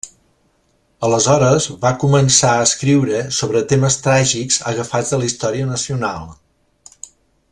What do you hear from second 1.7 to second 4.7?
van començar a escriure sobre temes tràgics